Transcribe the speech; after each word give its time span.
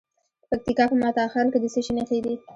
د 0.43 0.43
پکتیکا 0.51 0.85
په 0.89 0.95
متا 1.01 1.25
خان 1.31 1.47
کې 1.51 1.59
د 1.61 1.65
څه 1.73 1.79
شي 1.85 1.93
نښې 1.97 2.19
دي؟ 2.25 2.33